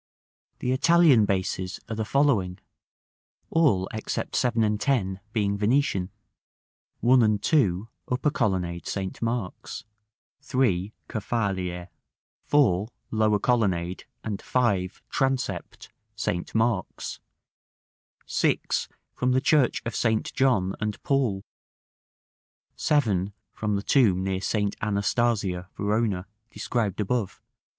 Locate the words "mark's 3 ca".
9.21-11.19